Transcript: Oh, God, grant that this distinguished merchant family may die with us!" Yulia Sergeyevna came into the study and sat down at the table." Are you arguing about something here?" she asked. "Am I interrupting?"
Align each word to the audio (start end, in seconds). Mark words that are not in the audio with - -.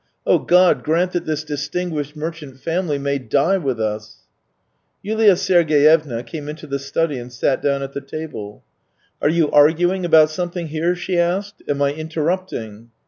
Oh, 0.25 0.39
God, 0.39 0.83
grant 0.83 1.11
that 1.11 1.27
this 1.27 1.43
distinguished 1.43 2.15
merchant 2.15 2.59
family 2.59 2.97
may 2.97 3.19
die 3.19 3.59
with 3.59 3.79
us!" 3.79 4.23
Yulia 5.03 5.35
Sergeyevna 5.37 6.23
came 6.23 6.49
into 6.49 6.65
the 6.65 6.79
study 6.79 7.19
and 7.19 7.31
sat 7.31 7.61
down 7.61 7.83
at 7.83 7.93
the 7.93 8.01
table." 8.01 8.63
Are 9.21 9.29
you 9.29 9.51
arguing 9.51 10.03
about 10.03 10.31
something 10.31 10.69
here?" 10.69 10.95
she 10.95 11.19
asked. 11.19 11.61
"Am 11.69 11.79
I 11.83 11.93
interrupting?" 11.93 12.89